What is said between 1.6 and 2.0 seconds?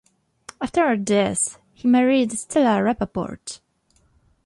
he